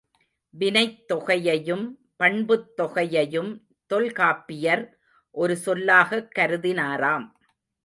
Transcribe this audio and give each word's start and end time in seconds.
வினைத்தொகையையும் 0.59 1.85
பண்புத்தொகையையும் 2.19 3.61
தொல்காப்பியர் 3.85 4.97
ஒரு 5.31 5.55
சொல்லாகக் 5.55 6.31
கருதினாராம். 6.35 7.27